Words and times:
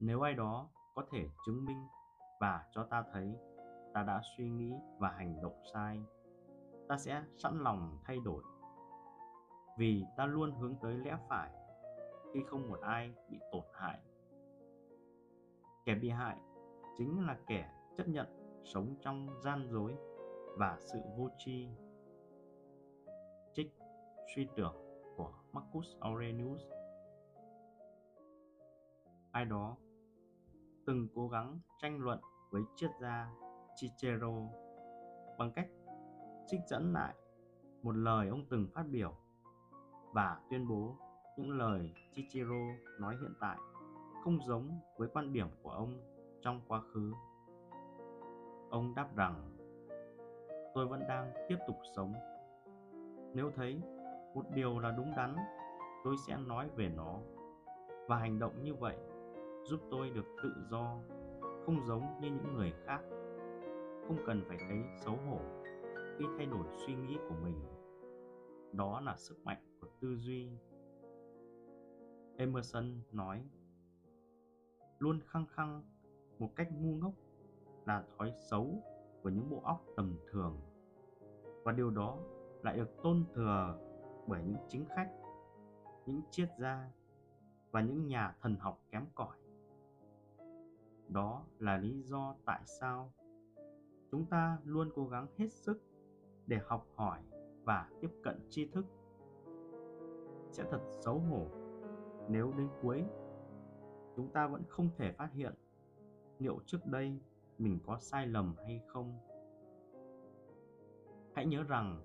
nếu 0.00 0.20
ai 0.20 0.34
đó 0.34 0.68
có 0.94 1.04
thể 1.10 1.28
chứng 1.46 1.64
minh 1.64 1.86
và 2.40 2.66
cho 2.72 2.86
ta 2.90 3.04
thấy 3.12 3.36
ta 3.96 4.02
đã 4.02 4.20
suy 4.36 4.50
nghĩ 4.50 4.72
và 4.98 5.08
hành 5.10 5.42
động 5.42 5.62
sai, 5.72 6.02
ta 6.88 6.98
sẽ 6.98 7.24
sẵn 7.36 7.58
lòng 7.58 7.98
thay 8.04 8.18
đổi. 8.24 8.42
Vì 9.78 10.04
ta 10.16 10.26
luôn 10.26 10.52
hướng 10.52 10.74
tới 10.82 10.94
lẽ 10.94 11.16
phải, 11.28 11.50
khi 12.32 12.40
không 12.46 12.68
một 12.68 12.80
ai 12.80 13.14
bị 13.30 13.38
tổn 13.52 13.62
hại. 13.72 14.00
Kẻ 15.84 15.94
bị 15.94 16.10
hại 16.10 16.36
chính 16.98 17.26
là 17.26 17.38
kẻ 17.46 17.70
chấp 17.96 18.08
nhận 18.08 18.26
sống 18.64 18.94
trong 19.00 19.28
gian 19.44 19.68
dối 19.70 19.96
và 20.58 20.78
sự 20.80 20.98
vô 21.16 21.28
tri. 21.38 21.68
Trích 23.52 23.72
suy 24.34 24.48
tưởng 24.56 24.74
của 25.16 25.32
Marcus 25.52 25.86
Aurelius. 26.00 26.62
Ai 29.32 29.44
đó 29.44 29.76
từng 30.86 31.08
cố 31.14 31.28
gắng 31.28 31.58
tranh 31.78 31.98
luận 32.00 32.20
với 32.50 32.62
triết 32.76 32.90
gia 33.00 33.30
Cicero 33.80 34.32
bằng 35.38 35.52
cách 35.52 35.68
trích 36.46 36.60
dẫn 36.66 36.92
lại 36.92 37.14
một 37.82 37.92
lời 37.92 38.28
ông 38.28 38.44
từng 38.50 38.66
phát 38.74 38.84
biểu 38.90 39.14
và 40.12 40.40
tuyên 40.50 40.68
bố 40.68 40.96
những 41.38 41.58
lời 41.58 41.94
Cicero 42.14 42.54
nói 43.00 43.16
hiện 43.20 43.34
tại 43.40 43.58
không 44.24 44.38
giống 44.46 44.80
với 44.96 45.08
quan 45.08 45.32
điểm 45.32 45.46
của 45.62 45.70
ông 45.70 46.00
trong 46.42 46.60
quá 46.68 46.80
khứ. 46.80 47.12
Ông 48.70 48.94
đáp 48.94 49.16
rằng 49.16 49.56
tôi 50.74 50.86
vẫn 50.86 51.00
đang 51.08 51.32
tiếp 51.48 51.56
tục 51.66 51.76
sống. 51.96 52.14
Nếu 53.34 53.50
thấy 53.56 53.80
một 54.34 54.44
điều 54.54 54.78
là 54.78 54.90
đúng 54.90 55.12
đắn, 55.16 55.36
tôi 56.04 56.16
sẽ 56.26 56.36
nói 56.36 56.68
về 56.76 56.88
nó 56.96 57.20
và 58.08 58.16
hành 58.16 58.38
động 58.38 58.62
như 58.62 58.74
vậy 58.74 58.96
giúp 59.66 59.80
tôi 59.90 60.10
được 60.10 60.26
tự 60.42 60.54
do, 60.70 60.98
không 61.66 61.86
giống 61.86 62.20
như 62.20 62.28
những 62.28 62.54
người 62.54 62.72
khác. 62.84 63.00
Không 64.06 64.16
cần 64.26 64.42
phải 64.48 64.58
thấy 64.68 64.78
xấu 64.96 65.16
hổ 65.16 65.40
khi 66.18 66.24
thay 66.36 66.46
đổi 66.46 66.66
suy 66.86 66.94
nghĩ 66.94 67.18
của 67.28 67.34
mình. 67.42 67.60
Đó 68.72 69.00
là 69.00 69.16
sức 69.16 69.44
mạnh 69.44 69.78
của 69.80 69.88
tư 70.00 70.16
duy. 70.18 70.50
Emerson 72.36 73.00
nói: 73.12 73.44
Luôn 74.98 75.20
khăng 75.26 75.46
khăng 75.46 75.82
một 76.38 76.48
cách 76.56 76.68
ngu 76.72 76.94
ngốc 76.94 77.12
là 77.86 78.04
thói 78.18 78.32
xấu 78.50 78.82
của 79.22 79.28
những 79.28 79.50
bộ 79.50 79.60
óc 79.64 79.84
tầm 79.96 80.16
thường 80.30 80.60
và 81.64 81.72
điều 81.72 81.90
đó 81.90 82.18
lại 82.62 82.76
được 82.76 83.02
tôn 83.02 83.24
thừa 83.34 83.78
bởi 84.26 84.42
những 84.42 84.56
chính 84.68 84.84
khách 84.96 85.10
những 86.06 86.20
triết 86.30 86.48
gia 86.58 86.90
và 87.70 87.80
những 87.80 88.06
nhà 88.06 88.36
thần 88.40 88.56
học 88.56 88.80
kém 88.90 89.06
cỏi 89.14 89.36
đó 91.16 91.42
là 91.58 91.76
lý 91.76 92.02
do 92.02 92.34
tại 92.44 92.60
sao 92.64 93.12
chúng 94.10 94.26
ta 94.26 94.58
luôn 94.64 94.90
cố 94.94 95.06
gắng 95.06 95.26
hết 95.38 95.52
sức 95.52 95.82
để 96.46 96.58
học 96.66 96.86
hỏi 96.94 97.20
và 97.64 97.88
tiếp 98.00 98.10
cận 98.22 98.40
tri 98.48 98.68
thức. 98.68 98.86
Sẽ 100.50 100.64
thật 100.70 100.80
xấu 101.04 101.18
hổ 101.18 101.46
nếu 102.28 102.52
đến 102.58 102.68
cuối 102.82 103.04
chúng 104.16 104.28
ta 104.32 104.46
vẫn 104.46 104.62
không 104.68 104.88
thể 104.96 105.12
phát 105.12 105.32
hiện 105.32 105.54
liệu 106.38 106.60
trước 106.66 106.86
đây 106.86 107.20
mình 107.58 107.78
có 107.86 107.98
sai 107.98 108.26
lầm 108.26 108.54
hay 108.66 108.80
không. 108.86 109.18
Hãy 111.34 111.46
nhớ 111.46 111.62
rằng 111.62 112.02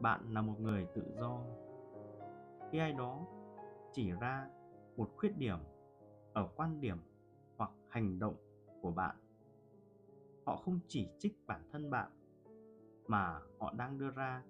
bạn 0.00 0.32
là 0.34 0.42
một 0.42 0.60
người 0.60 0.86
tự 0.94 1.02
do. 1.16 1.40
Khi 2.70 2.78
ai 2.78 2.92
đó 2.92 3.26
chỉ 3.92 4.12
ra 4.20 4.48
một 4.96 5.10
khuyết 5.16 5.38
điểm 5.38 5.58
ở 6.32 6.48
quan 6.56 6.80
điểm 6.80 6.98
hoặc 7.56 7.70
hành 7.88 8.18
động 8.18 8.36
của 8.82 8.90
bạn. 8.90 9.16
Họ 10.46 10.56
không 10.56 10.80
chỉ 10.88 11.08
trích 11.18 11.46
bản 11.46 11.60
thân 11.72 11.90
bạn, 11.90 12.10
mà 13.06 13.40
họ 13.58 13.72
đang 13.76 13.98
đưa 13.98 14.10
ra 14.10 14.42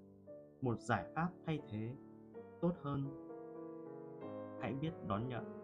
một 0.61 0.81
giải 0.81 1.11
pháp 1.15 1.29
thay 1.47 1.63
thế 1.69 1.97
tốt 2.61 2.73
hơn. 2.83 3.09
Hãy 4.61 4.75
biết 4.75 4.93
đón 5.09 5.29
nhận. 5.29 5.64